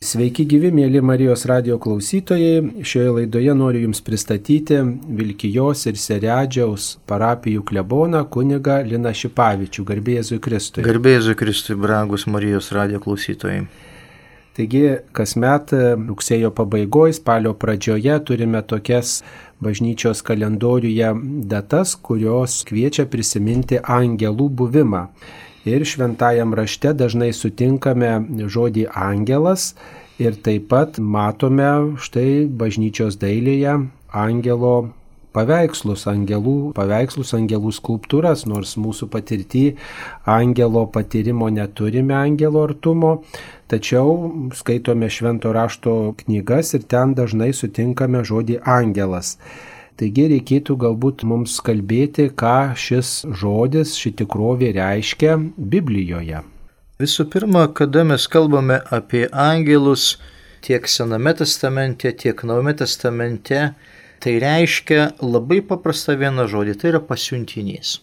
[0.00, 2.84] Sveiki gyvi, mėly Marijos radio klausytojai.
[2.88, 4.78] Šioje laidoje noriu Jums pristatyti
[5.18, 9.84] Vilkijos ir Seredžiaus parapijų kleboną kuniga Lina Šipavičių.
[9.90, 10.86] Garbėjėzui Kristui.
[10.86, 13.66] Garbėjėzui Kristui, brangus Marijos radio klausytojai.
[14.56, 14.80] Taigi,
[15.12, 19.18] kasmet rugsėjo pabaigoje, spalio pradžioje turime tokias
[19.60, 21.12] bažnyčios kalendoriuje
[21.52, 25.04] datas, kurios kviečia prisiminti angelų buvimą.
[25.68, 28.14] Ir šventajam rašte dažnai sutinkame
[28.48, 29.74] žodį angelas
[30.16, 33.74] ir taip pat matome štai bažnyčios dailėje
[34.08, 34.74] angelo
[35.36, 39.64] paveikslus, angelų paveikslus, angelų skulptūras, nors mūsų patirtį
[40.24, 43.12] angelo patyrimo neturime, angelo artumo,
[43.70, 49.36] tačiau skaitome švento rašto knygas ir ten dažnai sutinkame žodį angelas.
[50.00, 56.40] Taigi reikėtų galbūt mums kalbėti, ką šis žodis, ši tikrovė reiškia Biblijoje.
[57.00, 60.14] Visų pirma, kada mes kalbame apie angelus
[60.64, 63.60] tiek Sename testamente, tiek Naujame testamente,
[64.24, 67.98] tai reiškia labai paprastą vieną žodį, tai yra pasiuntinys.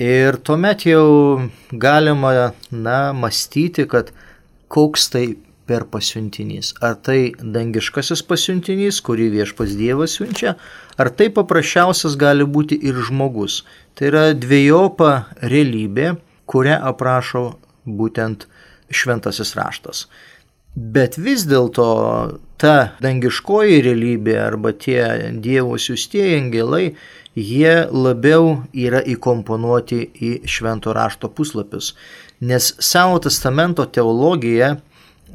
[0.00, 4.16] Ir tuomet jau galima, na, mąstyti, kad
[4.72, 5.26] koks tai
[5.66, 6.74] per pasiuntinys.
[6.84, 10.56] Ar tai dangiškasis pasiuntinys, kurį viešpas Dievas siunčia,
[11.00, 13.62] ar tai paprasčiausias gali būti ir žmogus.
[13.94, 15.12] Tai yra dviejopa
[15.42, 16.14] realybė,
[16.50, 17.46] kurią aprašo
[17.84, 18.48] būtent
[18.92, 20.06] šventasis raštas.
[20.74, 21.88] Bet vis dėlto
[22.58, 26.96] ta dangiškoji realybė arba tie Dievo siūstieji angelai,
[27.34, 31.92] jie labiau yra įkomponuoti į švento rašto puslapius.
[32.42, 34.74] Nes Seno testamento teologija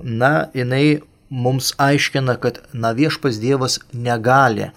[0.03, 4.69] na, jinai mums aiškina, kad, na, viešpas Dievas negali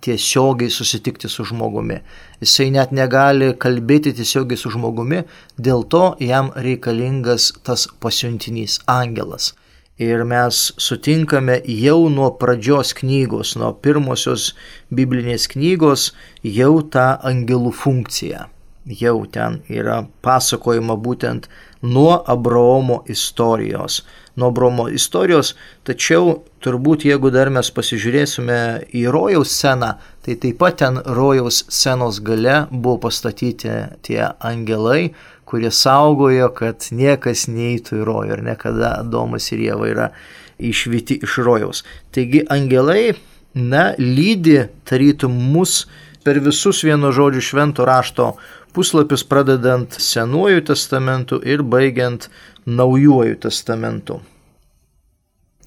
[0.00, 2.00] tiesiogiai susitikti su žmogumi.
[2.40, 5.24] Jisai net negali kalbėti tiesiogiai su žmogumi,
[5.58, 9.52] dėl to jam reikalingas tas pasiuntinys angelas.
[9.98, 14.52] Ir mes sutinkame jau nuo pradžios knygos, nuo pirmosios
[14.94, 16.12] biblinės knygos,
[16.46, 18.44] jau tą angelų funkciją.
[18.86, 21.50] Jau ten yra pasakojama būtent
[21.82, 24.04] nuo Abraomo istorijos,
[24.38, 25.54] nuo Bromo istorijos,
[25.86, 28.58] tačiau turbūt jeigu dar mes pasižiūrėsime
[28.94, 33.74] į rojaus sceną, tai taip pat ten rojaus scenos gale buvo pastatyti
[34.06, 35.10] tie angelai,
[35.48, 40.10] kurie saugojo, kad niekas neįtų į rojų ir niekada Domas ir Jėva yra
[40.58, 41.82] išvyti iš rojaus.
[42.12, 43.14] Taigi angelai,
[43.54, 45.86] na, lydi tarytum mus
[46.26, 48.34] per visus vieno žodžių švento rašto
[48.74, 52.28] puslapius pradedant Senuoju testamentu ir baigiant
[52.66, 54.18] Naujuoju testamentu.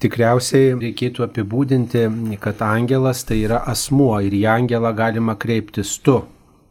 [0.02, 2.04] Tikriausiai reikėtų apibūdinti,
[2.42, 6.16] kad angelas tai yra asmuo ir į angelą galima kreiptis tu.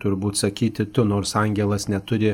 [0.02, 2.34] Turbūt sakyti tu, nors angelas neturi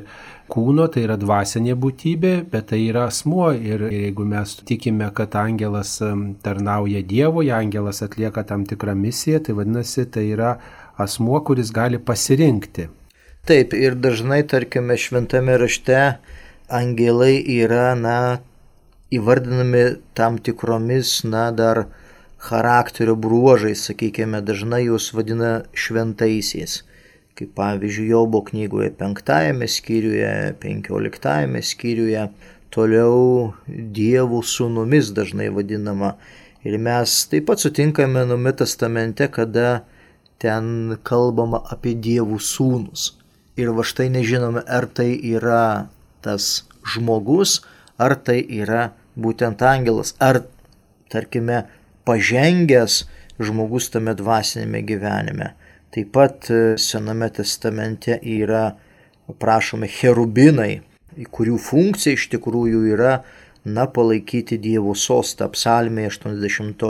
[0.50, 5.98] kūno, tai yra dvasinė būtybė, bet tai yra asmuo ir jeigu mes tikime, kad angelas
[6.46, 10.56] tarnauja Dievui, angelas atlieka tam tikrą misiją, tai vadinasi, tai yra
[10.98, 12.88] asmuo, kuris gali pasirinkti.
[13.48, 15.96] Taip, ir dažnai, tarkime, šventame rašte
[16.68, 18.42] angelai yra, na,
[19.08, 19.84] įvardinami
[20.20, 21.86] tam tikromis, na, dar
[22.44, 26.82] charakterio bruožais, sakykime, dažnai juos vadina šventaisiais.
[27.40, 32.26] Kaip pavyzdžiui, Jobo knygoje penktajame skyriuje, penkioliktajame skyriuje,
[32.76, 36.18] toliau Dievų sūnumis dažnai vadinama.
[36.68, 39.86] Ir mes taip pat sutinkame Nume testamente, kada
[40.44, 43.14] ten kalbama apie Dievų sūnus.
[43.58, 45.90] Ir va štai nežinome, ar tai yra
[46.22, 47.62] tas žmogus,
[47.98, 50.44] ar tai yra būtent angelas, ar,
[51.10, 51.64] tarkime,
[52.06, 53.06] pažengęs
[53.42, 55.54] žmogus tame dvasinėme gyvenime.
[55.94, 58.76] Taip pat e, Sename testamente yra
[59.42, 60.82] prašome cherubinai,
[61.34, 63.22] kurių funkcija iš tikrųjų yra,
[63.68, 65.50] na, palaikyti Dievo sostą.
[65.52, 66.86] Psalmėje 80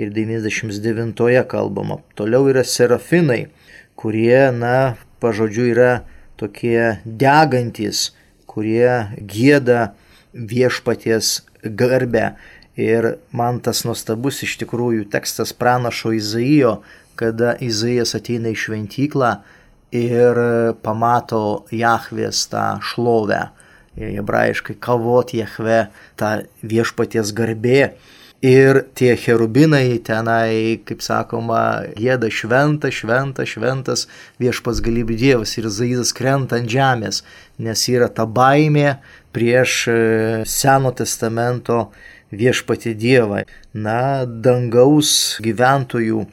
[0.00, 2.00] ir 99 kalbama.
[2.18, 3.46] Toliau yra serafinai,
[3.98, 5.92] kurie, na, pažodžiu yra
[6.40, 8.10] tokie degantis,
[8.50, 9.92] kurie gėda
[10.34, 12.34] viešpaties garbę.
[12.76, 16.78] Ir man tas nuostabus iš tikrųjų tekstas pranašo Izaijo,
[17.20, 19.34] kada Izaijas ateina į šventyklą
[19.92, 20.40] ir
[20.84, 23.50] pamato Jahvės tą šlovę.
[24.00, 27.92] Hebrajiškai kavot Jahve, tą viešpaties garbė.
[28.42, 34.08] Ir tie cherubinai tenai, kaip sakoma, gėda šventą, šventą, šventas
[34.42, 37.20] viešpas galybių dievas ir Zaidas krenta ant žemės,
[37.62, 38.96] nes yra ta baimė
[39.30, 39.94] prieš e,
[40.42, 41.92] Seno testamento
[42.34, 43.44] viešpati dievą.
[43.78, 46.26] Na, dangaus gyventojų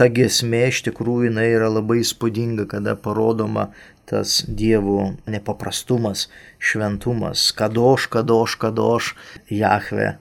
[0.00, 3.68] ta gesmė iš tikrųjų jinai yra labai įspūdinga, kada parodoma
[4.08, 9.12] tas dievų nepaprastumas, šventumas, kadoš, kadoš, kadoš,
[9.52, 10.14] Jahve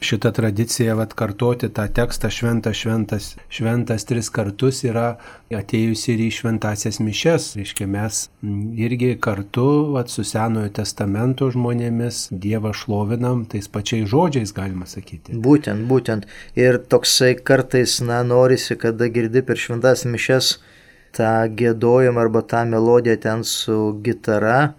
[0.00, 5.16] šita tradicija vat, kartoti tą tekstą šventas, šventas, šventas tris kartus yra
[5.54, 7.48] atėjusi ir į šventasias mišes.
[7.58, 8.20] Reiškia, mes
[8.86, 9.66] irgi kartu
[9.96, 15.36] vat, su Senojo testamento žmonėmis Dievą šlovinam tais pačiais žodžiais, galima sakyti.
[15.36, 16.26] Būtent, būtent.
[16.58, 20.56] Ir toksai kartais, na, norisi, kada girdi per šventas mišes
[21.16, 24.74] tą gėdojimą arba tą melodiją ten su gitara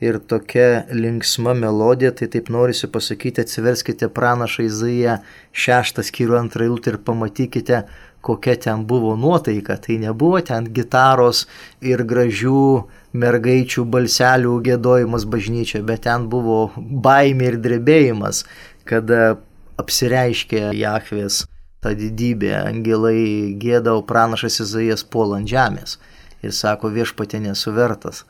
[0.00, 5.18] ir tokia linksma melodija, tai taip norisi pasakyti, atsiverskite pranašą Izaiją
[5.52, 7.82] šeštą skyrių antrą eilutę ir pamatykite,
[8.24, 9.76] kokia ten buvo nuotaika.
[9.76, 11.46] Tai nebuvo ten gitaros
[11.84, 12.64] ir gražių
[13.12, 18.44] mergaičių balselių gėdojimas bažnyčia, bet ten buvo baimė ir drebėjimas,
[18.88, 19.38] kada
[19.80, 21.44] apsireiškė Jahvės
[21.80, 25.96] ta didybė, angelai gėdavo pranašas Izaijas puolant žemės
[26.44, 28.24] ir sako viešpatė nesuvertas.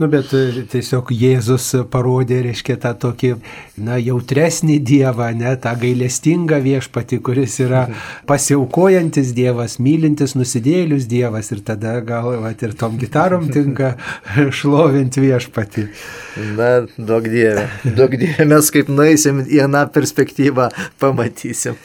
[0.00, 3.32] Nu, bet e, tiesiog Jėzus parodė, reiškia, tą tokį,
[3.84, 7.84] na, jautresnį Dievą, ne, tą gailestingą viešpatį, kuris yra
[8.28, 13.94] pasiaukojantis Dievas, mylintis nusidėlius Dievas ir tada gal, va, ir tom gitarom tinka
[14.58, 15.86] šlovinti viešpatį.
[16.56, 20.70] Na, daug Dieve, daug Dieve, mes kaip nueisim į aną perspektyvą,
[21.02, 21.76] pamatysim.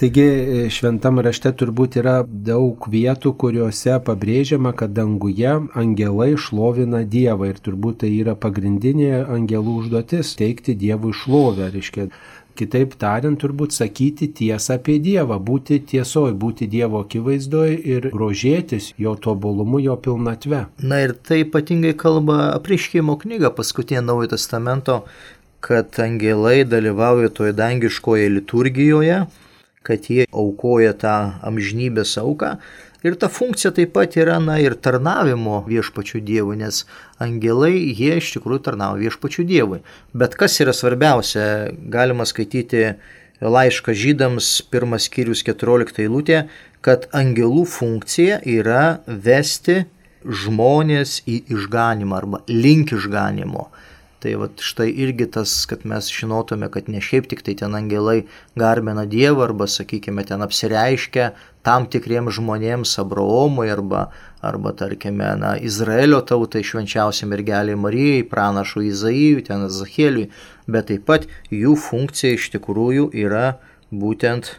[0.00, 7.50] Taigi e, šventam rašte turbūt yra daug vietų, kuriuose pabrėžiama, kad danguje angelai šlovina Dievą
[7.50, 11.66] ir turbūt tai yra pagrindinė angelų užduotis- teikti Dievui šlovę.
[11.74, 12.06] Reiškia,
[12.56, 19.14] kitaip tariant, turbūt sakyti tiesą apie Dievą, būti tiesoji, būti Dievo akivaizdoje ir grožėtis jo
[19.16, 20.62] tobulumu, jo pilnatve.
[20.80, 25.02] Na ir tai ypatingai kalba apriškimo knyga paskutinė Naujojo testamento,
[25.60, 29.26] kad angelai dalyvauja toje dangiškoje liturgijoje
[29.86, 31.16] kad jie aukoja tą
[31.46, 32.56] amžinybės auką.
[33.00, 36.82] Ir ta funkcija taip pat yra, na, ir tarnavimo viešpačių dievui, nes
[37.22, 39.80] angelai, jie iš tikrųjų tarnauja viešpačių dievui.
[40.12, 41.46] Bet kas yra svarbiausia,
[41.92, 42.90] galima skaityti
[43.40, 46.42] laišką žydams, pirmas skyrius 14 eilutė,
[46.84, 49.86] kad angelų funkcija yra vesti
[50.20, 53.70] žmonės į išganimą arba link išganimo.
[54.20, 58.26] Tai va štai irgi tas, kad mes žinotume, kad ne šiaip tik tai ten angelai
[58.60, 61.30] garbina Dievą arba, sakykime, ten apsireiškia
[61.64, 64.10] tam tikriems žmonėms, Abraomui arba,
[64.44, 70.28] arba tarkime, na, Izraelio tautai švenčiausiai mergeliai Marijai, pranašų Izaijui, ten Zacheliui,
[70.68, 73.56] bet taip pat jų funkcija iš tikrųjų yra
[73.88, 74.58] būtent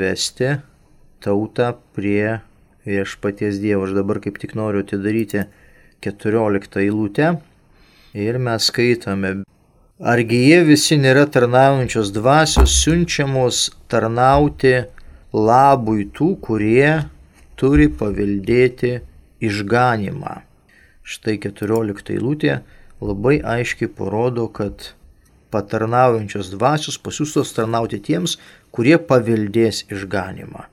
[0.00, 0.56] vesti
[1.20, 2.40] tautą prie
[2.88, 3.84] viešpaties Dievo.
[3.84, 5.50] Aš dabar kaip tik noriu atidaryti
[6.00, 7.34] 14 eilutę
[8.12, 9.28] Ir mes skaitome,
[10.04, 14.74] argi jie visi nėra tarnaujančios dvasios siunčiamos tarnauti
[15.32, 17.06] labui tų, kurie
[17.56, 18.98] turi paveldėti
[19.40, 20.34] išganimą.
[21.08, 22.58] Štai 14 eilutė
[23.00, 24.92] labai aiškiai parodo, kad
[25.48, 28.36] patarnaujančios dvasios pasiūstos tarnauti tiems,
[28.76, 30.66] kurie paveldės išganimą.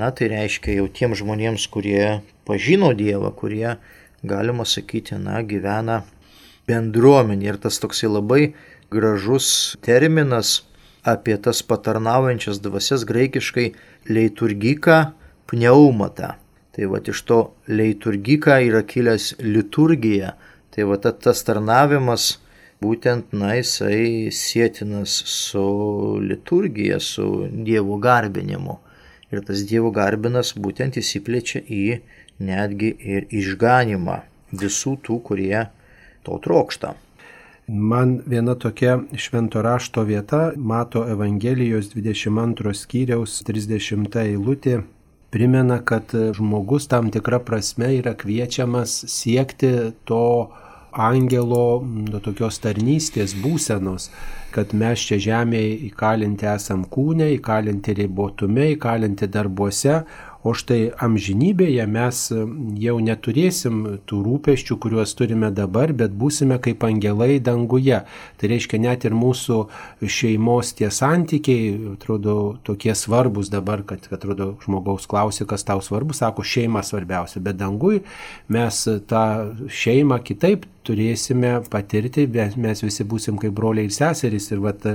[0.00, 3.76] Na tai reiškia jau tiems žmonėms, kurie pažino Dievą, kurie,
[4.24, 5.98] galima sakyti, na, gyvena
[6.70, 7.52] bendruomenė.
[7.52, 8.42] Ir tas toksai labai
[8.90, 10.60] gražus terminas
[11.02, 13.72] apie tas patarnaujančias dvasias graikiškai
[14.08, 15.12] leiturgika
[15.50, 16.36] pneumata.
[16.70, 20.36] Tai va iš to leiturgika yra kilęs liturgija.
[20.70, 22.36] Tai va tas tarnavimas
[22.80, 25.64] būtent, na, jisai sėtinas su
[26.22, 28.78] liturgija, su Dievo garbinimu.
[29.30, 32.00] Ir tas Dievo garbinas būtent įsiplečia į
[32.40, 34.20] netgi ir išganimą
[34.62, 35.66] visų tų, kurie
[36.22, 36.94] to trokšta.
[37.70, 44.80] Man viena tokia švento rašto vieta, Mato Evangelijos 22 skyriaus 30 eilutė,
[45.30, 49.70] primena, kad žmogus tam tikra prasme yra kviečiamas siekti
[50.04, 50.50] to
[50.90, 54.10] angelo, to tokios tarnystės būsenos,
[54.50, 60.00] kad mes čia žemėje įkalinti esam kūne, įkalinti ribotume, įkalinti darbuose,
[60.42, 62.20] o štai amžinybėje mes
[62.80, 68.00] jau neturėsim tų rūpeščių, kuriuos turime dabar, bet būsime kaip angelai danguje.
[68.40, 69.60] Tai reiškia, net ir mūsų
[70.00, 76.46] šeimos tie santykiai, atrodo, tokie svarbus dabar, kad, atrodo, žmogaus klausia, kas tau svarbu, sako,
[76.46, 78.00] šeima svarbiausia, bet dangui
[78.48, 79.24] mes tą
[79.68, 84.50] šeimą kitaip turėsime patirti, bet mes visi būsim kaip broliai ir seserys.
[84.54, 84.86] Ir vat,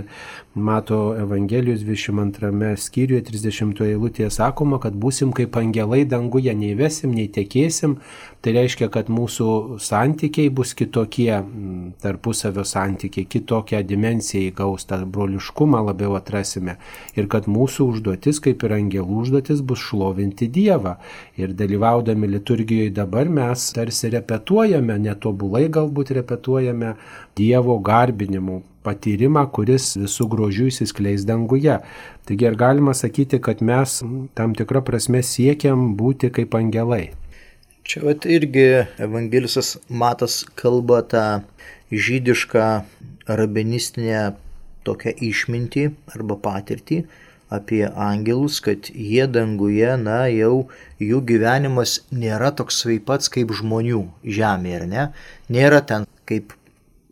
[0.56, 7.28] mato Evangelijos 22 skyriuje 30 eilutėje sakoma, kad būsim kaip angelai danguje, nei vesim, nei
[7.32, 8.00] tekėsim.
[8.46, 11.32] Tai reiškia, kad mūsų santykiai bus kitokie,
[12.04, 16.76] tarpusavio santykiai, kitokią dimensiją įgaus, tą broliškumą labiau atrasime.
[17.18, 21.00] Ir kad mūsų užduotis, kaip ir angelų užduotis, bus šlovinti Dievą.
[21.42, 26.96] Ir dalyvaudami liturgijoje dabar mes tarsi repetuojame, netobulai galbūt repetuojame
[27.38, 31.80] Dievo garbinimu patyrimą, kuris visų grožių įsiskleis danguje.
[32.26, 34.02] Taigi ar galima sakyti, kad mes
[34.38, 37.14] tam tikrą prasme siekiam būti kaip angelai?
[37.86, 41.26] Čia vat irgi evangelistas Matas kalba tą
[41.94, 42.66] žydišką
[43.30, 44.34] rabinistinę
[44.86, 47.04] tokią išmintį arba patirtį
[47.50, 50.68] apie angelus, kad jie danguje, na, jau
[51.02, 55.04] jų gyvenimas nėra toks pats kaip žmonių žemėje, ar ne?
[55.50, 56.54] Nėra ten, kaip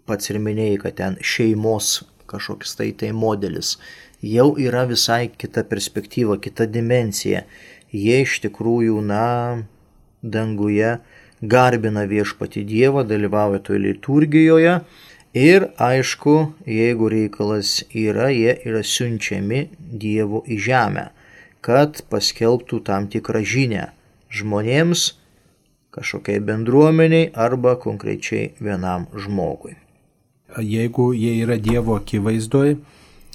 [0.10, 3.78] pats ir minėjai, kad ten šeimos kažkoks tai tai modelis.
[4.24, 7.44] Jau yra visai kita perspektyva, kita dimencija.
[7.94, 9.64] Jie iš tikrųjų, na,
[10.24, 10.98] danguje
[11.44, 14.80] garbina viešpati Dievą, dalyvauja toje liturgijoje
[15.34, 21.08] Ir aišku, jeigu reikalas yra, jie yra siunčiami Dievo į žemę,
[21.66, 23.88] kad paskelbtų tam tikrą žinę
[24.30, 25.08] žmonėms,
[25.94, 29.74] kažkokiai bendruomeniai arba konkrečiai vienam žmogui.
[30.62, 32.78] Jeigu jie yra Dievo akivaizdoje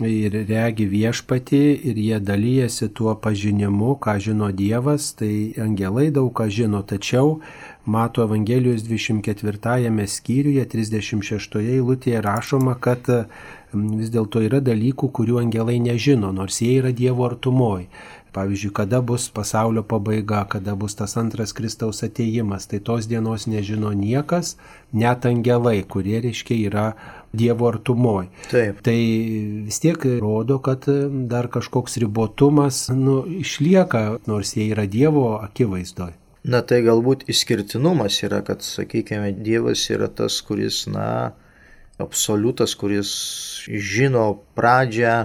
[0.06, 6.48] ir regi viešpatį ir jie dalyjasi tuo pažinimu, ką žino Dievas, tai angelai daug ką
[6.50, 7.40] žino, tačiau
[7.88, 13.08] Mato Evangelijos 24 skyriuje 36 eilutėje rašoma, kad
[13.72, 17.88] vis dėlto yra dalykų, kurių angelai nežino, nors jie yra Dievo artumoj.
[18.32, 23.90] Pavyzdžiui, kada bus pasaulio pabaiga, kada bus tas antras Kristaus ateimas, tai tos dienos nežino
[23.96, 24.58] niekas,
[24.92, 26.86] net angelai, kurie reiškia yra
[27.32, 28.28] Dievo artumoj.
[28.48, 28.80] Taip.
[28.84, 28.96] Tai
[29.66, 30.86] vis tiek rodo, kad
[31.28, 36.16] dar kažkoks ribotumas nu, išlieka, nors jie yra Dievo akivaizdoje.
[36.48, 41.34] Na tai galbūt išskirtinumas yra, kad, sakykime, Dievas yra tas, kuris, na,
[42.00, 43.10] absoliutas, kuris
[43.68, 45.16] žino pradžią,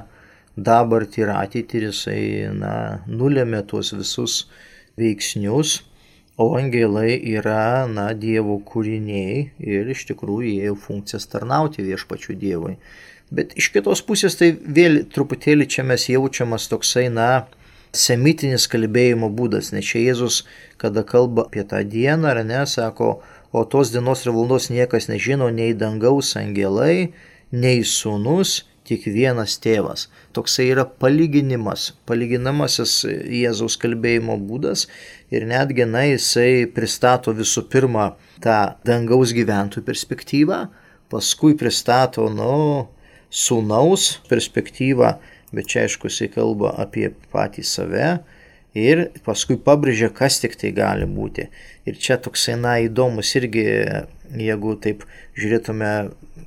[0.57, 2.24] dabartį ir ateitį ir jisai,
[2.57, 2.74] na,
[3.07, 4.41] nulėmė tuos visus
[5.00, 5.79] veiksnius,
[6.37, 12.77] o angelai yra, na, Dievo kūriniai ir iš tikrųjų jie jau funkcijas tarnauti viešpačių Dievui.
[13.33, 17.45] Bet iš kitos pusės tai vėl truputėlį čia mes jaučiamas toksai, na,
[17.93, 20.41] semitinis kalbėjimo būdas, nes čia Jėzus,
[20.81, 23.21] kada kalba apie tą dieną, ar ne, sako,
[23.53, 27.13] o tos dienos ir valandos niekas nežino, nei dangaus angelai,
[27.53, 30.07] nei sūnus, tik vienas tėvas.
[30.35, 34.87] Toksai yra palyginimas, palyginamasis Jėzaus kalbėjimo būdas
[35.33, 38.13] ir netgi, na, jisai pristato visų pirma
[38.43, 40.65] tą dangaus gyventojų perspektyvą,
[41.13, 42.89] paskui pristato, nu,
[43.33, 45.15] sūnaus perspektyvą
[45.53, 48.07] bet čia aišku jisai kalba apie patį save
[48.77, 51.47] ir paskui pabrėžia, kas tik tai gali būti.
[51.85, 53.65] Ir čia toksai, na, įdomus irgi,
[54.33, 55.05] jeigu taip
[55.37, 55.91] žiūrėtume,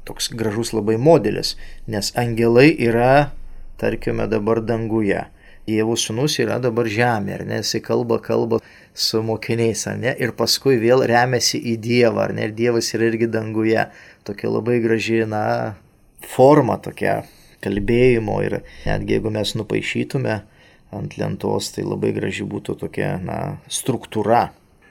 [0.06, 1.54] toks gražus labai modelis,
[1.90, 3.32] nes angelai yra,
[3.80, 5.26] tarkime, dabar danguje.
[5.66, 8.60] Dievo sūnus yra dabar žemė, ar ne, jisai kalba, kalba
[8.94, 13.08] su mokiniais, ar ne, ir paskui vėl remiasi į Dievą, ar ne, ir Dievas yra
[13.10, 13.88] irgi danguje.
[14.26, 15.42] Tokia labai graži, na,
[16.22, 17.24] forma tokia
[17.64, 20.38] kalbėjimo ir netgi jeigu mes nupaišytume
[20.96, 24.48] ant lentos, tai labai graži būtų tokia na, struktūra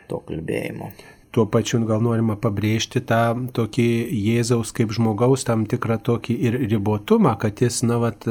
[0.10, 0.92] to kalbėjimo.
[1.36, 7.34] Tuo pačiu gal norima pabrėžti tą tokį Jėzaus kaip žmogaus tam tikrą tokį ir ribotumą,
[7.42, 8.24] kad jis, na, vat,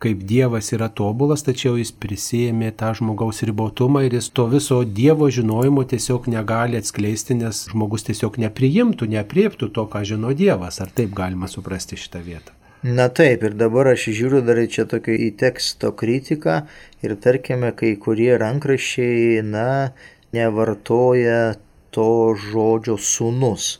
[0.00, 5.28] kaip Dievas yra tobulas, tačiau jis prisėmė tą žmogaus ribotumą ir jis to viso Dievo
[5.28, 10.80] žinojimo tiesiog negali atskleisti, nes žmogus tiesiog nepriimtų, neprieptų to, ką žino Dievas.
[10.80, 12.56] Ar taip galima suprasti šitą vietą?
[12.82, 16.62] Na taip, ir dabar aš žiūriu dar čia tokio į teksto kritiką
[17.04, 19.90] ir tarkime, kai kurie rankraščiai, na,
[20.32, 21.58] nevartoja
[21.94, 23.78] to žodžio sunus.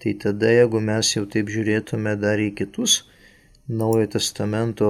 [0.00, 3.02] Tai tada, jeigu mes jau taip žiūrėtume dar į kitus
[3.70, 4.88] Naujojo testamento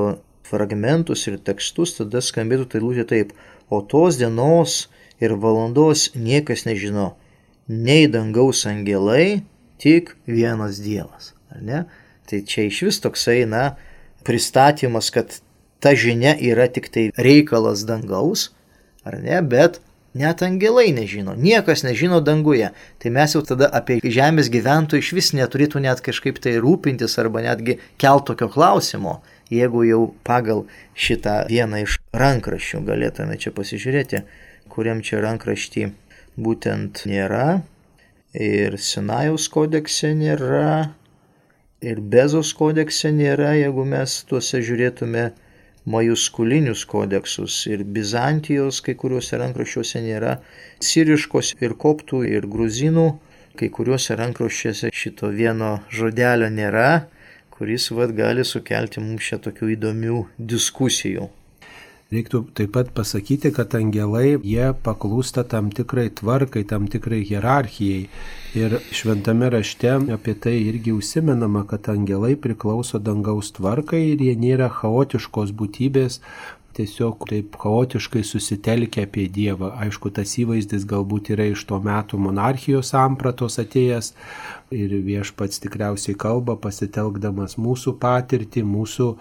[0.48, 3.34] fragmentus ir tekstus, tada skambėtų tai lūtė taip,
[3.68, 4.86] o tos dienos
[5.20, 7.10] ir valandos niekas nežino,
[7.68, 9.42] nei dangaus angelai,
[9.82, 11.34] tik vienas Dievas.
[11.52, 11.82] Ar ne?
[12.24, 13.74] Tai čia iš vis toksai, na,
[14.24, 15.36] pristatymas, kad
[15.82, 18.48] ta žinia yra tik tai reikalas dangaus,
[19.04, 19.82] ar ne, bet
[20.14, 22.70] net angelai nežino, niekas nežino danguje.
[22.98, 27.44] Tai mes jau tada apie žemės gyventojų iš vis neturėtų net kažkaip tai rūpintis arba
[27.46, 30.64] netgi kelt tokio klausimo, jeigu jau pagal
[30.94, 34.24] šitą vieną iš rankraščių galėtume čia pasižiūrėti,
[34.70, 35.90] kuriam čia rankraštį
[36.38, 37.60] būtent nėra.
[38.30, 40.94] Ir Sinajaus kodekse nėra,
[41.82, 45.30] ir Bezos kodekse nėra, jeigu mes tuose žiūrėtume
[45.86, 50.36] majuskulinius kodeksus ir Bizantijos kai kuriuose rankraščiuose nėra,
[50.84, 53.08] siriškos ir koptų ir gruzinų,
[53.56, 57.06] kai kuriuose rankraščiuose šito vieno žodelio nėra,
[57.56, 61.28] kuris vad gali sukelti mums čia tokių įdomių diskusijų.
[62.10, 68.08] Reiktų taip pat pasakyti, kad angelai, jie paklūsta tam tikrai tvarkai, tam tikrai hierarchijai.
[68.58, 74.66] Ir šventame rašte apie tai irgi užsimenama, kad angelai priklauso dangaus tvarkai ir jie nėra
[74.80, 76.18] chaotiškos būtybės,
[76.76, 79.72] tiesiog taip chaotiškai susitelkia apie Dievą.
[79.84, 84.12] Aišku, tas įvaizdis galbūt yra iš to metų monarchijos sampratos atėjęs
[84.74, 89.12] ir viešpats tikriausiai kalba pasitelkdamas mūsų patirtį, mūsų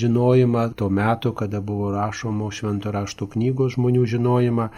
[0.00, 4.70] žinojimą, to metu, kada buvo rašomo švento rašto knygos žmonių žinojimą.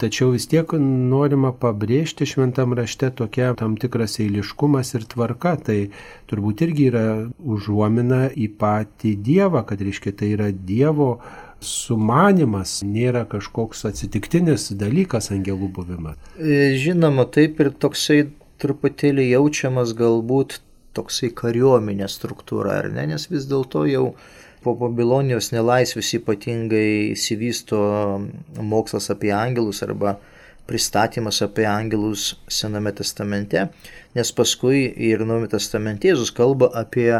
[0.00, 5.58] Tačiau vis tiek norima pabrėžti šventam rašte tokia tam tikras eiliškumas ir tvarka.
[5.66, 5.76] Tai
[6.30, 7.04] turbūt irgi yra
[7.36, 11.10] užuomina į patį Dievą, kad reiškia tai yra Dievo
[11.60, 16.18] sumanimas, nėra kažkoks atsitiktinis dalykas angelų buvimas.
[16.38, 18.24] E, žinoma, taip ir toksai
[18.60, 20.60] truputėlį jaučiamas galbūt
[20.96, 24.10] toksai kariuomenės struktūra, ar ne, nes vis dėlto jau
[24.64, 27.78] po Babilonijos nelaisvės ypatingai įsivysto
[28.60, 30.18] mokslas apie angelus arba
[30.68, 33.68] pristatymas apie angelus Sename testamente,
[34.14, 37.10] nes paskui ir Naujame testamente Jėzus kalba apie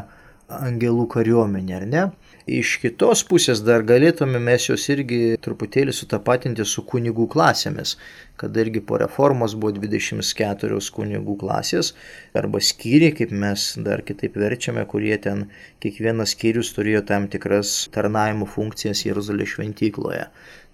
[0.51, 2.05] angelų kariuomenę, ar ne?
[2.51, 7.93] Iš kitos pusės dar galėtume mes juos irgi truputėlį sutapatinti su kunigų klasėmis,
[8.41, 11.93] kad irgi po reformos buvo 24 kunigų klasės
[12.35, 15.47] arba skyriai, kaip mes dar kitaip verčiame, kurie ten
[15.85, 20.27] kiekvienas skyrius turėjo tam tikras tarnavimo funkcijas Jeruzalės šventykloje.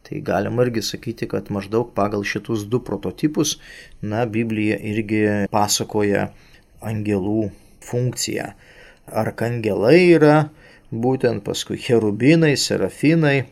[0.08, 3.58] Tai galima irgi sakyti, kad maždaug pagal šitus du prototipus,
[4.00, 6.30] na, Biblija irgi pasakoja
[6.80, 7.50] angelų
[7.84, 8.54] funkciją.
[9.12, 10.38] Arkangelai yra,
[11.02, 13.46] būtent paskui cherubinai, serafinai,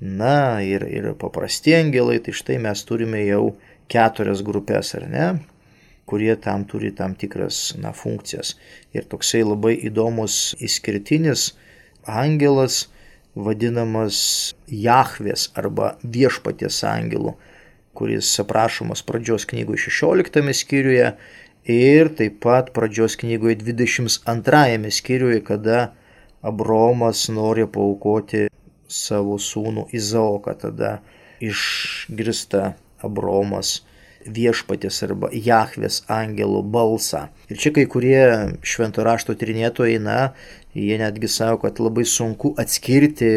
[0.00, 3.56] na ir, ir paprasti angelai, tai štai mes turime jau
[3.92, 5.28] keturias grupės, ar ne,
[6.06, 8.54] kurie tam turi tam tikras na, funkcijas.
[8.94, 11.52] Ir toksai labai įdomus išskirtinis
[12.06, 12.86] angelas,
[13.36, 14.18] vadinamas
[14.72, 17.34] Jahvės arba viešpaties angelu,
[17.96, 21.10] kuris aprašomas pradžios knygoje 16 skyriuje
[21.66, 25.92] ir taip pat pradžios knygoje 22 skyriuje, kada
[26.46, 28.46] Abromas nori paukoti
[28.86, 30.98] savo sūnų Izaoką, tada
[31.42, 33.80] išgirsta Abromas
[34.26, 37.26] viešpatės arba Jahvės angelo balsą.
[37.50, 38.22] Ir čia kai kurie
[38.66, 40.20] švento rašto tyrinėtojai, na,
[40.74, 43.30] jie netgi sako, kad labai sunku atskirti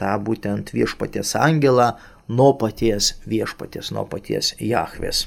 [0.00, 1.94] tą būtent viešpatės angelą
[2.28, 5.26] nuo paties viešpatės, nuo paties Jahvės.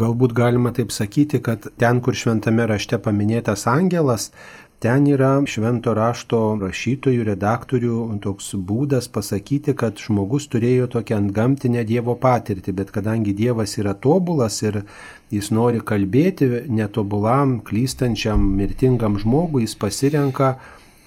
[0.00, 4.30] Galbūt galima taip sakyti, kad ten, kur šventame rašte paminėtas angelas,
[4.80, 12.14] Ten yra švento rašto rašytojų, redaktorių toks būdas pasakyti, kad žmogus turėjo tokią antgamtinę Dievo
[12.22, 14.78] patirtį, bet kadangi Dievas yra tobulas ir
[15.28, 20.54] jis nori kalbėti netobulam, klystančiam, mirtingam žmogui, jis pasirenka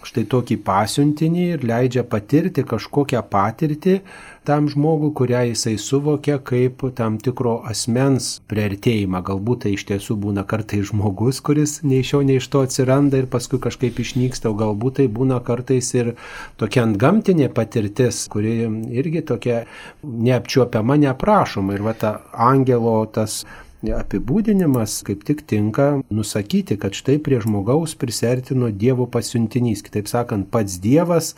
[0.07, 3.99] štai tokį pasiuntinį ir leidžia patirti kažkokią patirtį
[4.43, 9.21] tam žmogui, kurią jisai suvokia kaip tam tikro asmens priartėjimą.
[9.23, 13.21] Galbūt tai iš tiesų būna kartai žmogus, kuris nei iš jo, nei iš to atsiranda
[13.21, 16.13] ir paskui kažkaip išnyksta, o galbūt tai būna kartais ir
[16.59, 18.57] tokia antgamtinė patirtis, kuri
[18.91, 19.63] irgi tokia
[20.03, 21.77] neapčiuopiama, neaprašoma.
[21.77, 22.17] Ir va ta
[22.51, 23.43] angelo tas
[23.91, 29.83] apibūdinimas kaip tik tinka nusakyti, kad štai prie žmogaus prisertino Dievo pasiuntinys.
[29.83, 31.33] Kitaip sakant, pats Dievas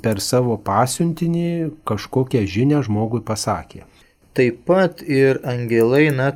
[0.00, 3.84] per savo pasiuntinį kažkokią žinią žmogui pasakė.
[4.32, 6.32] Taip pat ir angelai, na,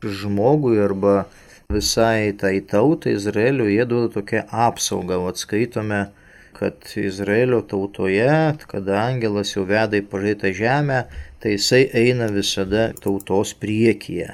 [0.00, 1.24] žmogui arba
[1.72, 5.18] visai tai tautai Izraelio jie duoda tokią apsaugą.
[5.28, 6.06] Atskaitome,
[6.54, 11.02] kad Izraelio tautoje, kada angelas jau veda į pažaitą žemę,
[11.42, 14.30] tai jisai eina visada tautos priekyje.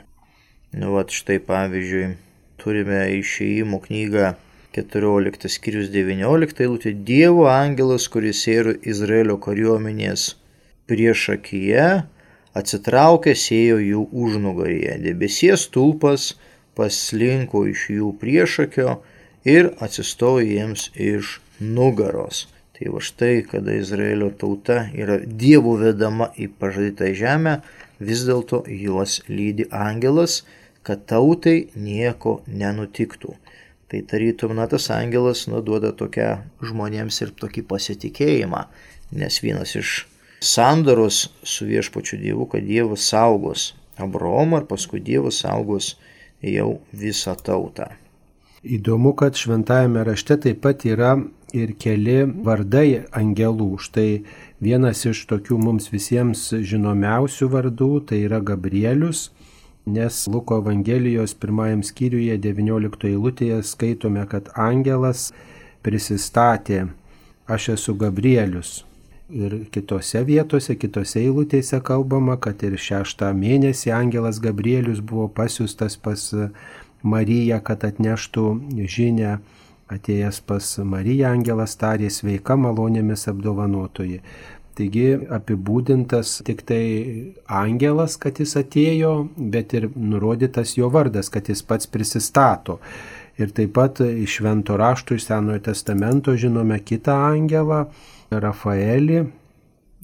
[0.71, 2.13] Nu, vat štai pavyzdžiui,
[2.63, 4.29] turime išėjimo knygą
[4.77, 10.29] 14 skyrius 19 eilutė Dievo angelas, kuris ėjo Izraelio kariuomenės
[10.87, 11.89] prieš akiją,
[12.55, 14.95] atsitraukė sėjo jų užnugaryje.
[15.03, 16.37] Debesies tulpas
[16.79, 19.01] paslinko iš jų priešakio
[19.51, 22.47] ir atsistojo jiems iš nugaros.
[22.79, 27.59] Tai va štai, kada Izraelio tauta yra dievų vedama į pažadytą žemę,
[27.99, 30.45] vis dėlto juos lydi angelas,
[30.87, 33.35] kad tautai nieko nenutiktų.
[33.91, 38.63] Tai tarytum, na, tas angelas nuduoda tokią žmonėms ir tokį pasitikėjimą,
[39.19, 40.05] nes vienas iš
[40.41, 45.97] sandaros su viešpačiu Dievu, kad Dievas saugos Abraomą ir paskui Dievas saugos
[46.41, 47.91] jau visą tautą.
[48.61, 51.15] Įdomu, kad šventajame rašte taip pat yra
[51.57, 53.73] ir keli vardai angelų.
[53.81, 54.23] Štai
[54.61, 59.31] vienas iš tokių mums visiems žinomiausių vardų tai yra Gabrielius,
[59.87, 65.31] nes Luko Evangelijos pirmajam skyriuje 19 eilutėje skaitome, kad angelas
[65.83, 66.87] prisistatė,
[67.49, 68.85] aš esu Gabrielius.
[69.31, 76.25] Ir kitose vietose, kitose eilutėse kalbama, kad ir šeštą mėnesį angelas Gabrielius buvo pasiūstas pas
[77.03, 78.47] Mariją, kad atneštų
[78.91, 79.39] žinę.
[79.91, 84.21] Atėjęs pas Mariją angelas tarė sveika malonėmis apdovanotoji.
[84.79, 86.85] Taigi apibūdintas tik tai
[87.47, 92.79] angelas, kad jis atėjo, bet ir nurodytas jo vardas, kad jis pats prisistato.
[93.41, 97.87] Ir taip pat iš Švento rašto, iš Senojo testamento žinome kitą angelą,
[98.31, 99.25] Rafaelį.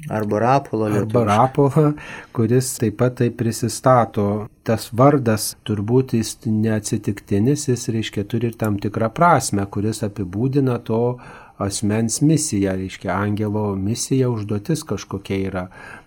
[0.08, 0.86] Arba Rapolą.
[0.92, 1.92] Arba Rapolą,
[2.36, 4.46] kuris taip pat tai prisistato.
[4.66, 11.16] Tas vardas turbūt jis neatsitiktinis, jis reiškia turi ir tam tikrą prasme, kuris apibūdina to
[11.62, 15.64] asmens misiją, reiškia angelo misija, užduotis kažkokia yra.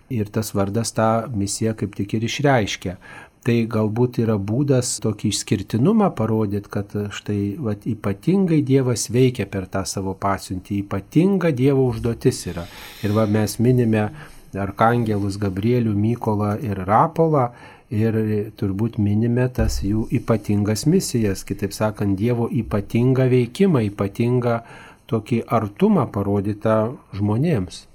[0.09, 2.95] Ir tas vardas tą misiją kaip tik ir išreiškia.
[3.47, 9.85] Tai galbūt yra būdas tokį išskirtinumą parodyti, kad štai vat, ypatingai Dievas veikia per tą
[9.87, 12.65] savo pasiuntį, ypatinga Dievo užduotis yra.
[13.05, 14.09] Ir va mes minime
[14.59, 17.47] Arkangelus Gabrielių, Mykolą ir Rapolą
[17.89, 18.19] ir
[18.59, 24.59] turbūt minime tas jų ypatingas misijas, kitaip sakant, Dievo ypatingą veikimą, ypatingą
[25.09, 27.85] tokį artumą parodytą žmonėms.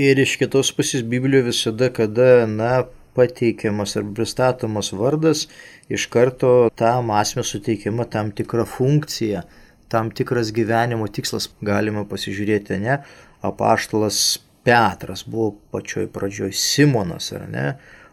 [0.00, 2.84] Ir iš kitos pusės Biblijoje visada, kada, na,
[3.20, 5.46] pateikiamas ar pristatomas vardas,
[5.92, 9.44] iš karto tam asmeniu suteikiama tam tikra funkcija,
[9.92, 11.50] tam tikras gyvenimo tikslas.
[11.60, 13.02] Galima pasižiūrėti, ne,
[13.46, 17.66] apaštalas Petras buvo pačioj pradžioj Simonas, ar ne,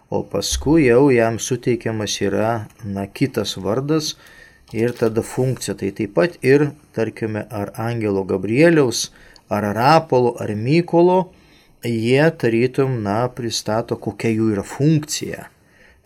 [0.10, 2.52] o paskui jau jam suteikiamas yra,
[2.84, 4.14] na, kitas vardas
[4.72, 5.76] ir tada funkcija.
[5.76, 9.10] Tai taip pat ir, tarkime, ar Angelo Gabrieliaus,
[9.52, 11.20] ar Rapolo, ar Mykolo,
[11.84, 15.48] jie tarytum, na, pristato, kokia jų yra funkcija.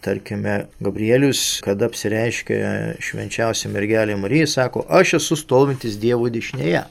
[0.02, 6.82] Tarkime, Gabrielius, kada apsireiškia švenčiausia mergelė Marija, sako, aš esu stovintis Dievo dešinėje.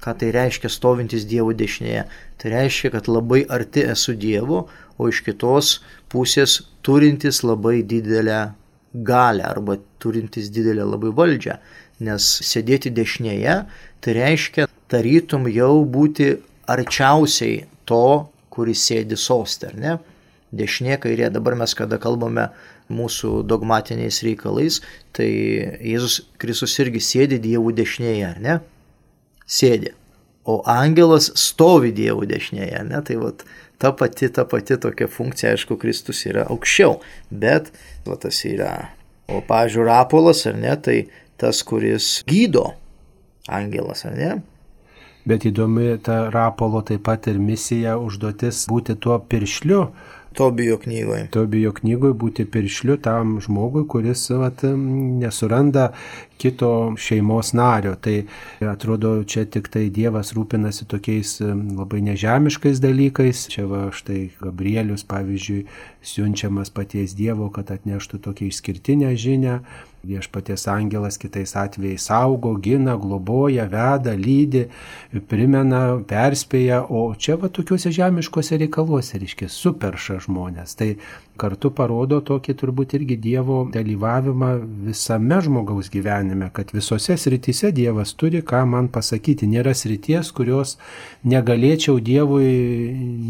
[0.00, 2.06] Ką tai reiškia stovintis Dievo dešinėje?
[2.40, 4.64] Tai reiškia, kad labai arti esu Dievo,
[4.96, 5.78] o iš kitos
[6.12, 8.54] pusės turintis labai didelę
[8.94, 11.58] galę arba turintis didelę labai valdžią.
[12.04, 13.60] Nes sėdėti dešinėje,
[14.00, 16.32] tai reiškia tarytum jau būti
[16.70, 19.96] arčiausiai to, kuris sėdi sostė, ar ne?
[20.54, 22.48] Dešinė, kairė, dabar mes kada kalbame
[22.92, 24.78] mūsų dogmatiniais reikalais,
[25.16, 25.26] tai
[25.82, 28.56] Jėzus Kristus irgi sėdi Dievų dešinėje, ar ne?
[29.50, 29.94] Sėdi.
[30.44, 33.00] O angelas stovi Dievų dešinėje, ne?
[33.08, 33.44] Tai vat,
[33.82, 37.00] ta pati, ta pati tokia funkcija, aišku, Kristus yra aukščiau,
[37.32, 37.72] bet
[38.06, 38.72] va, tas yra.
[39.24, 40.98] O, pažiūrėjau, Rapolas, ar ne, tai
[41.40, 42.74] tas, kuris gydo
[43.48, 44.34] angelas, ar ne?
[45.24, 49.86] Bet įdomi ta Rapolo taip pat ir misija, užduotis būti tuo piršliu.
[50.34, 51.28] Tobijo knygoje.
[51.32, 55.92] Tobijo knygoje būti piršliu tam žmogui, kuris vat, nesuranda
[56.38, 57.94] kito šeimos nario.
[57.96, 58.16] Tai
[58.70, 63.46] atrodo, čia tik tai Dievas rūpinasi tokiais labai nežemiškais dalykais.
[63.54, 65.64] Čia va štai Gabrielius, pavyzdžiui,
[66.04, 69.60] siunčiamas paties Dievo, kad atneštų tokią išskirtinę žinę
[70.04, 74.66] Viešpaties angelas kitais atvejais saugo, gina, globoja, veda, lydi,
[75.30, 80.76] primena, perspėja, o čia va tokiuose žemiškose reikaluose, reiškia, superša žmonės.
[80.76, 80.90] Tai
[81.40, 84.50] kartu parodo tokį turbūt irgi Dievo dalyvavimą
[84.86, 89.48] visame žmogaus gyvenime, kad visose srityse Dievas turi ką man pasakyti.
[89.50, 90.76] Nėra srities, kurios
[91.26, 92.46] negalėčiau Dievui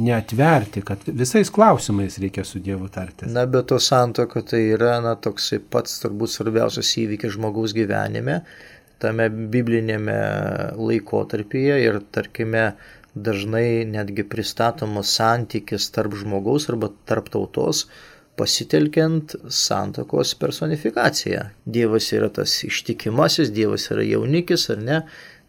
[0.04, 3.32] neatverti, kad visais klausimais reikia su Dievu tartis.
[3.32, 8.42] Na, bet to santoka tai yra, na, toksai pats turbūt svarbiausias įvykis žmogaus gyvenime,
[9.02, 10.18] tame biblinėme
[10.76, 12.68] laikotarpyje ir, tarkime,
[13.14, 17.86] dažnai netgi pristatomas santykis tarp žmogaus arba tarp tautos,
[18.36, 21.46] pasitelkiant santokos personifikaciją.
[21.64, 25.00] Dievas yra tas ištikimasis, Dievas yra jaunikis ar ne,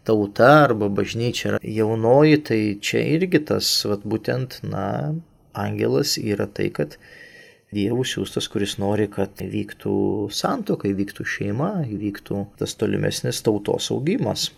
[0.06, 4.86] tauta arba bažnyčia yra jaunoji, tai čia irgi tas, vat, būtent, na,
[5.56, 6.98] angelas yra tai, kad
[7.74, 9.96] Dievų siūstas, kuris nori, kad vyktų
[10.32, 14.52] santokai, vyktų šeima, vyktų tas tolimesnis tautos augimas.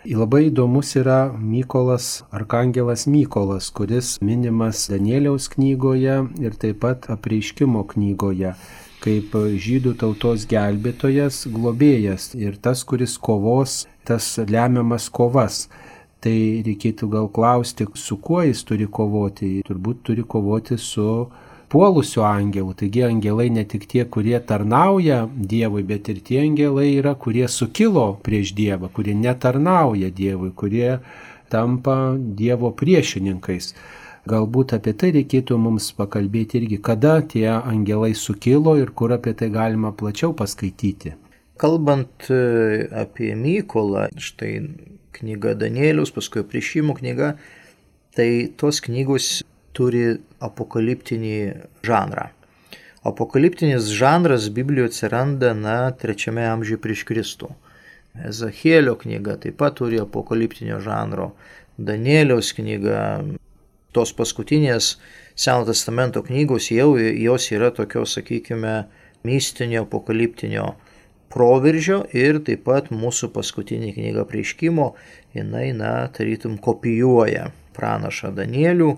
[0.00, 8.54] Labai įdomus yra Mykolas, Arkangelas Mykolas, kuris minimas Danieliaus knygoje ir taip pat apreiškimo knygoje
[9.04, 15.66] kaip žydų tautos gelbėtojas, globėjas ir tas, kuris kovos, tas lemiamas kovas.
[16.24, 19.60] Tai reikėtų gal klausti, su kuo jis turi kovoti.
[19.68, 21.28] Turbūt turi kovoti su
[21.70, 22.74] puolusių angelų.
[22.82, 28.12] Taigi angelai ne tik tie, kurie tarnauja Dievui, bet ir tie angelai yra, kurie sukilo
[28.26, 30.98] prieš Dievą, kurie netarnauja Dievui, kurie
[31.50, 33.74] tampa Dievo priešininkais.
[34.30, 39.48] Galbūt apie tai reikėtų mums pakalbėti irgi, kada tie angelai sukilo ir kur apie tai
[39.50, 41.14] galima plačiau paskaityti.
[41.60, 44.52] Kalbant e, apie Mykolą, štai
[45.16, 47.34] knyga Danielius, paskui priešimų knyga,
[48.16, 48.28] tai
[48.60, 49.40] tos knygos
[49.76, 51.36] turi apokaliptinį
[51.86, 52.30] žanrą.
[53.06, 57.48] Apokaliptinis žanras Biblijoje atsiranda, na, trečiame amžiuje prieš Kristų.
[58.28, 61.30] Ezachėlio knyga taip pat turi apokaliptinio žanro,
[61.80, 63.22] Danieliaus knyga,
[63.96, 64.96] tos paskutinės
[65.40, 68.74] Seno testamento knygos jau jos yra tokios, sakykime,
[69.24, 70.66] mistinio, apokaliptinio
[71.32, 74.90] proveržio ir taip pat mūsų paskutinė knyga prieškimo,
[75.38, 77.46] jinai, na, tarytum kopijuoja
[77.78, 78.90] pranašą Danielių,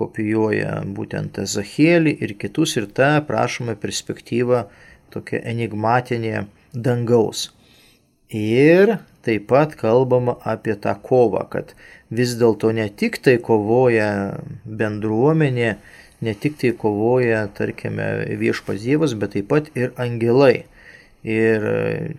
[0.00, 4.66] kopijuoja būtent Ezachėlį ir kitus ir ta prašoma perspektyva
[5.14, 7.50] tokia enigmatinė dangaus.
[8.30, 11.74] Ir taip pat kalbama apie tą kovą, kad
[12.14, 15.72] vis dėlto ne tik tai kovoja bendruomenė,
[16.22, 18.06] ne tik tai kovoja, tarkime,
[18.38, 20.66] viešpas Dievas, bet taip pat ir angelai.
[21.26, 21.66] Ir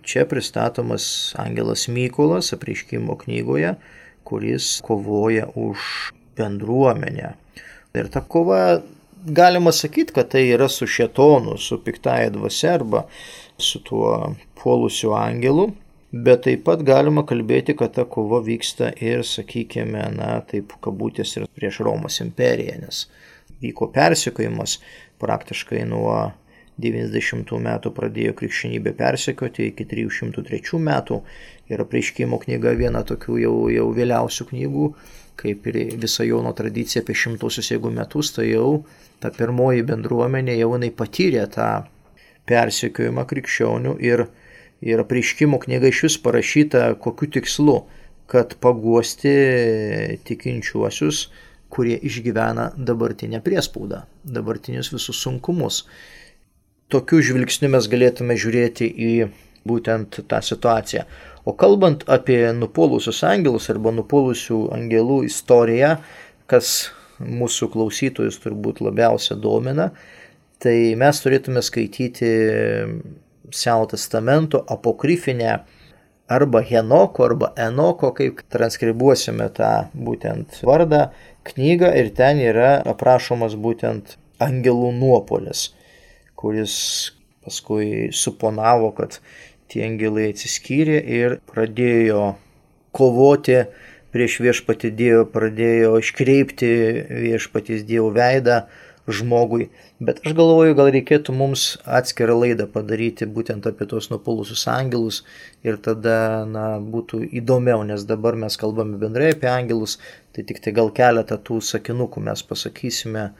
[0.06, 3.74] čia pristatomas angelas Mykolas apriškimo knygoje,
[4.22, 7.32] kuris kovoja už bendruomenę.
[7.94, 8.80] Ir ta kova,
[9.24, 13.04] galima sakyti, kad tai yra su šetonu, su piktaja dvasia arba
[13.58, 15.68] su tuo puolusiu angelu,
[16.12, 21.48] bet taip pat galima kalbėti, kad ta kova vyksta ir, sakykime, na, taip kabutės ir
[21.56, 23.06] prieš Romos imperiją, nes
[23.62, 24.78] vyko persikėjimas
[25.22, 26.32] praktiškai nuo
[26.82, 31.20] 90 metų pradėjo krikščionybė persekioti iki 303 metų.
[31.72, 34.88] Ir apreiškimo knyga viena tokių jau, jau vėliausių knygų
[35.40, 38.84] kaip ir visa Jono tradicija apie šimtuosius jeigu metus, tai jau
[39.22, 41.68] ta pirmoji bendruomenė jau jinai patyrė tą
[42.48, 44.26] persekiojimą krikščionių ir,
[44.82, 47.78] ir apreiškimo knyga iš vis parašyta kokiu tikslu,
[48.32, 49.32] kad paguosti
[50.26, 51.26] tikinčiuosius,
[51.72, 55.86] kurie išgyvena dabartinę priespaudą, dabartinius visus sunkumus.
[56.92, 59.12] Tokiu žvilgsniu mes galėtume žiūrėti į
[59.68, 61.06] būtent tą situaciją.
[61.44, 65.96] O kalbant apie nupolusius angelus arba nupolusių angelų istoriją,
[66.46, 69.90] kas mūsų klausytojus turbūt labiausia domina,
[70.62, 72.32] tai mes turėtume skaityti
[73.52, 75.56] Seno testamento apokrifinę
[76.32, 81.08] arba Henoko arba Enoko, kaip transkribuosime tą būtent vardą,
[81.50, 85.72] knygą ir ten yra aprašomas būtent angelų nuopolis,
[86.38, 86.76] kuris
[87.42, 89.18] paskui suponavo, kad
[89.72, 92.34] tie angelai atsiskyrė ir pradėjo
[92.96, 93.64] kovoti
[94.12, 96.72] prieš viešpatį Dievą, pradėjo iškreipti
[97.24, 98.66] viešpatys Dievo veidą
[99.08, 99.70] žmogui.
[100.02, 105.22] Bet aš galvoju, gal reikėtų mums atskirą laidą padaryti būtent apie tos nupulusius angelus
[105.66, 109.98] ir tada na, būtų įdomiau, nes dabar mes kalbame bendrai apie angelus,
[110.34, 113.30] tai tik tai gal keletą tų sakinukų mes pasakysime,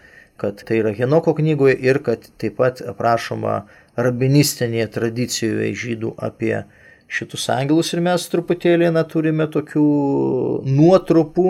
[0.40, 3.62] kad tai yra Henoko knygoje ir kad taip pat aprašoma
[4.00, 6.54] rabinistinėje tradicijoje žydų apie
[7.12, 9.86] šitus angelus ir mes truputėlį na, turime tokių
[10.66, 11.48] nuotrupų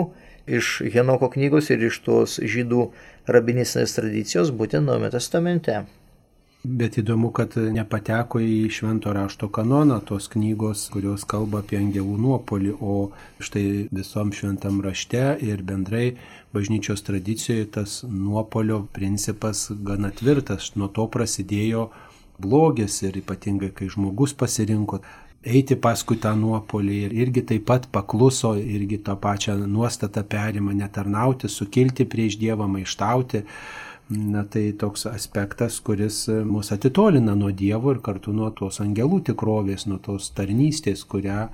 [0.59, 2.89] iš Henoko knygos ir iš tos žydų
[3.31, 5.85] rabinistinės tradicijos būtent Naujame testamente.
[6.63, 12.71] Bet įdomu, kad nepateko į švento rašto kanoną tos knygos, kurios kalba apie angelų nuopolį,
[12.79, 12.93] o
[13.43, 16.13] štai visom šventam rašte ir bendrai
[16.55, 20.71] bažnyčios tradicijoje tas nuopolio principas gana tvirtas.
[20.79, 21.89] Nuo to prasidėjo
[22.39, 25.01] blogis ir ypatingai, kai žmogus pasirinko
[25.43, 31.51] eiti paskui tą nuopolį ir irgi taip pat pakluso, irgi tą pačią nuostatą perima netarnauti,
[31.51, 33.43] sukilti prieš Dievą, maištauti.
[34.13, 39.87] Na tai toks aspektas, kuris mus atitolina nuo Dievo ir kartu nuo tos angelų tikrovės,
[39.89, 41.47] nuo tos tarnystės, kurią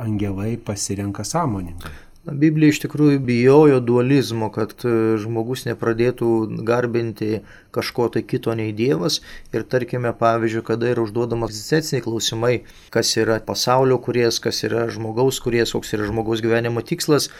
[0.00, 1.92] angelai pasirenka sąmoningai.
[2.20, 4.90] Biblija iš tikrųjų bijojo dualizmo, kad e,
[5.22, 6.26] žmogus nepradėtų
[6.68, 7.40] garbinti
[7.72, 9.22] kažko tai kito nei Dievas.
[9.56, 12.52] Ir tarkime, pavyzdžiui, kada yra užduodamas egzistenciniai klausimai,
[12.92, 17.30] kas yra pasaulio kuries, kas yra žmogaus kuries, koks yra žmogaus gyvenimo tikslas.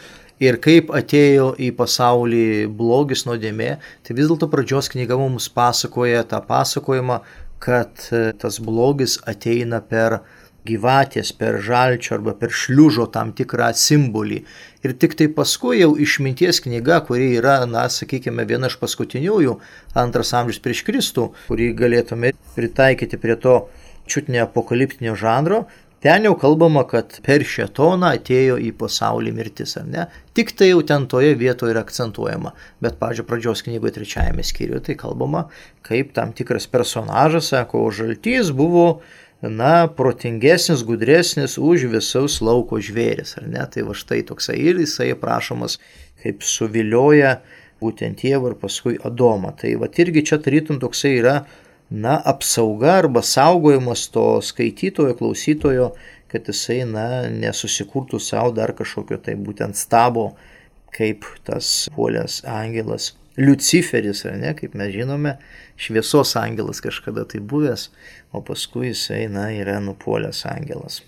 [0.40, 3.74] Ir kaip atėjo į pasaulį blogis nuodėmė,
[4.06, 7.18] tai vis dėlto pradžios knyga mums pasakoja tą pasakojimą,
[7.60, 10.22] kad e, tas blogis ateina per
[10.64, 14.40] gyvatės, per žalčio arba per šliužo tam tikrą simbolį.
[14.84, 19.58] Ir tik tai paskui jau išminties knyga, kuri yra, na, sakykime, viena iš paskutiniųjų,
[20.00, 23.60] antras amžius prieš Kristų, kurį galėtume pritaikyti prie to
[24.10, 25.66] čiutne apokaliptinio žanro,
[26.04, 30.06] ten jau kalbama, kad per šetoną atėjo į pasaulį mirtis, ar ne?
[30.36, 32.54] Tik tai jau ten toje vietoje yra akcentuojama.
[32.82, 35.46] Bet, pažiūrėjau, pradžios knygoje trečiajame skyriuje tai kalbama,
[35.86, 38.86] kaip tam tikras personažas, sako, žaltys buvo
[39.42, 43.64] na, protingesnis, gudresnis už visus lauko žvėris, ar ne?
[43.72, 45.78] Tai va štai toksai ir jisai aprašomas,
[46.20, 47.38] kaip suvilioja
[47.80, 49.54] būtent Dievą ir paskui Adomą.
[49.56, 51.36] Tai va irgi čia tarytum toksai yra,
[51.90, 55.90] na, apsauga arba saugojimas to skaitytojo, klausytojo,
[56.30, 60.30] kad jisai, na, nesusikurtų savo dar kažkokio tai būtent stabo,
[60.94, 65.36] kaip tas puolęs angelas Luciferis, ar ne, kaip mes žinome,
[65.80, 67.88] šviesos angelas kažkada tai buvęs,
[68.34, 71.00] o paskui jisai, na, yra nupuolęs angelas.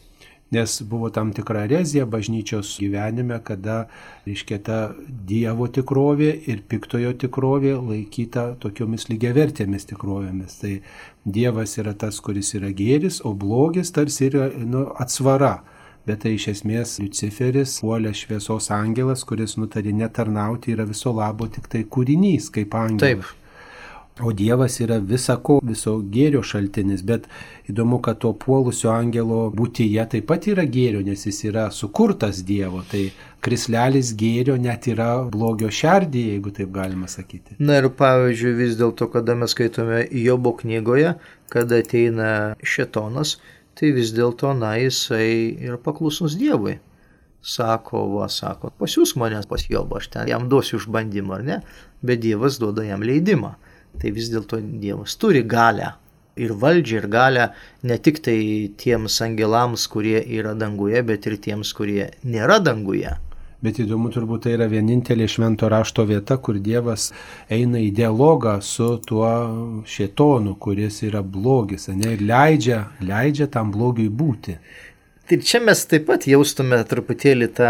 [0.53, 3.87] Nes buvo tam tikra erezija bažnyčios gyvenime, kada,
[4.27, 10.59] reiškia, ta Dievo tikrovė ir piktojo tikrovė laikyta tokiomis lygiavertėmis tikrovėmis.
[10.61, 10.75] Tai
[11.25, 15.63] Dievas yra tas, kuris yra gėris, o blogis tarsi yra nu, atsvara
[16.07, 21.69] bet tai iš esmės Luciferis, puolė šviesos angelas, kuris nutarė netarnauti, yra viso labo tik
[21.71, 23.23] tai kūrinys kaip angelas.
[23.23, 23.42] Taip.
[24.21, 27.25] O Dievas yra visako, viso gėrio šaltinis, bet
[27.73, 32.83] įdomu, kad to puolusio angelo būtyje taip pat yra gėrio, nes jis yra sukurtas Dievo.
[32.91, 33.07] Tai
[33.41, 37.57] krislelis gėrio net yra blogio šerdį, jeigu taip galima sakyti.
[37.59, 41.17] Na ir pavyzdžiui, vis dėlto, kada mes skaitome Jobo knygoje,
[41.49, 43.39] kada ateina šetonas,
[43.81, 46.77] tai vis dėlto, na, jisai yra paklusnus Dievui.
[47.43, 51.63] Sako, va, sako, pasiūs mane pas Jobą, aš ten jam duosiu išbandymą, ar ne,
[52.05, 53.57] bet Dievas duoda jam leidimą.
[54.01, 55.93] Tai vis dėlto Dievas turi galę
[56.37, 57.49] ir valdžią, ir galę
[57.85, 58.39] ne tik tai
[58.81, 63.13] tiems angelams, kurie yra danguje, bet ir tiems, kurie nėra danguje.
[63.63, 67.13] Bet įdomu turbūt tai yra vienintelė švento rašto vieta, kur Dievas
[67.53, 69.29] eina į dialogą su tuo
[69.87, 74.57] šėtonu, kuris yra blogis, ne, ir leidžia, leidžia tam blogiui būti.
[75.33, 77.69] Ir čia mes taip pat jaustume truputėlį tą,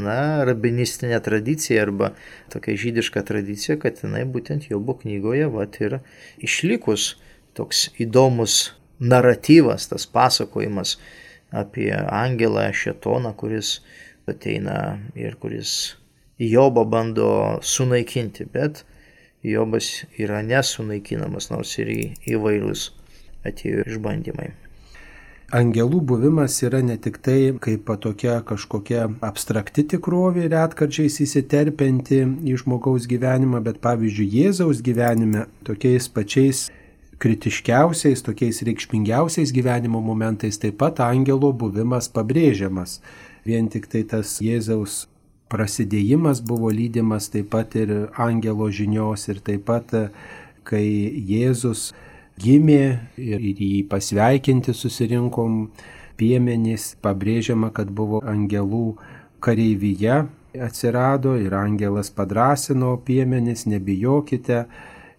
[0.00, 0.16] na,
[0.48, 2.08] rabinistinę tradiciją arba
[2.54, 5.98] tokią žydišką tradiciją, kad jinai būtent Jobo knygoje, va, ir
[6.40, 7.10] išlikus
[7.58, 10.96] toks įdomus naratyvas, tas pasakojimas
[11.52, 13.80] apie angelą šetoną, kuris
[14.24, 15.96] ateina ir kuris
[16.40, 17.30] Jobą bando
[17.60, 18.86] sunaikinti, bet
[19.44, 21.92] Jobas yra nesunaikinamas, nors ir
[22.24, 22.92] įvairūs
[23.44, 24.54] atėjo išbandymai.
[25.54, 32.18] Angelų buvimas yra ne tik tai kaip tokia kažkokia abstrakti tikrovė, retkarčiais įsiterpinti
[32.50, 36.64] į žmogaus gyvenimą, bet pavyzdžiui Jėzaus gyvenime tokiais pačiais
[37.22, 42.98] kritiškiausiais, tokiais reikšmingiausiais gyvenimo momentais taip pat angelo buvimas pabrėžiamas.
[43.46, 45.04] Vien tik tai tas Jėzaus
[45.46, 49.94] prasidėjimas buvo lydimas taip pat ir angelo žinios ir taip pat,
[50.66, 50.86] kai
[51.30, 51.92] Jėzus
[52.42, 52.82] gimė
[53.16, 55.66] ir jį pasveikinti susirinkom
[56.16, 58.96] piemenys, pabrėžiama, kad buvo angelų
[59.44, 60.24] kareivyje
[60.62, 64.64] atsirado ir angelas padrasino piemenys, nebijokite.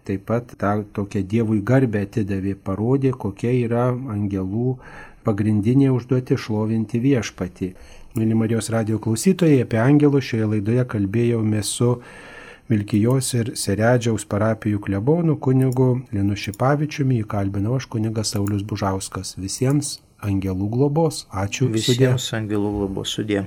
[0.08, 4.78] Taip pat tą tokią Dievui garbę atidavė, parodė, kokia yra angelų
[5.26, 7.68] pagrindinė užduoti šlovinti viešpatį.
[8.16, 11.98] Mėly Marijos radio klausytojai, apie angelus šioje laidoje kalbėjome su
[12.68, 19.38] Vilkijos ir Seredžiaus parapijų klebonų kunigu Linu Šipavičiumi, įkalbinau aš kunigas Saulis Bužauskas.
[19.40, 21.22] Visiems angelų globos.
[21.32, 21.70] Ačiū.
[21.72, 22.42] Visiems sudė.
[22.42, 23.46] angelų globos sudė.